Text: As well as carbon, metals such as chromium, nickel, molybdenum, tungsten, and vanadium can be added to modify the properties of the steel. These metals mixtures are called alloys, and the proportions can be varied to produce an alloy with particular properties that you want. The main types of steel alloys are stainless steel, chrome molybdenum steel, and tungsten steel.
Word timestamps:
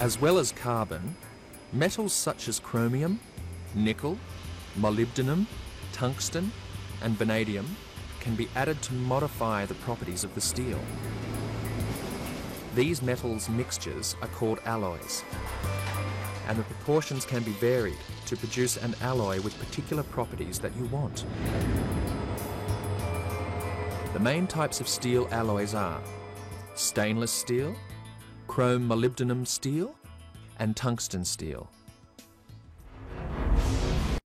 As 0.00 0.20
well 0.20 0.38
as 0.38 0.52
carbon, 0.52 1.16
metals 1.72 2.12
such 2.12 2.46
as 2.46 2.60
chromium, 2.60 3.18
nickel, 3.74 4.16
molybdenum, 4.78 5.46
tungsten, 5.92 6.52
and 7.02 7.18
vanadium 7.18 7.76
can 8.20 8.36
be 8.36 8.48
added 8.54 8.80
to 8.82 8.92
modify 8.92 9.66
the 9.66 9.74
properties 9.74 10.22
of 10.22 10.32
the 10.36 10.40
steel. 10.40 10.78
These 12.76 13.02
metals 13.02 13.48
mixtures 13.48 14.14
are 14.22 14.28
called 14.28 14.60
alloys, 14.66 15.24
and 16.46 16.56
the 16.56 16.62
proportions 16.62 17.24
can 17.24 17.42
be 17.42 17.52
varied 17.52 17.98
to 18.26 18.36
produce 18.36 18.76
an 18.76 18.94
alloy 19.00 19.40
with 19.40 19.58
particular 19.58 20.04
properties 20.04 20.60
that 20.60 20.76
you 20.76 20.84
want. 20.86 21.24
The 24.12 24.20
main 24.20 24.46
types 24.46 24.80
of 24.80 24.86
steel 24.86 25.26
alloys 25.32 25.74
are 25.74 26.00
stainless 26.76 27.32
steel, 27.32 27.74
chrome 28.48 28.88
molybdenum 28.88 29.46
steel, 29.46 29.94
and 30.58 30.74
tungsten 30.74 31.24
steel. 31.24 31.70